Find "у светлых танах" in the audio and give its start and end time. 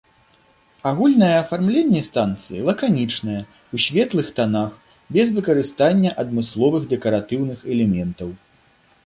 3.77-4.71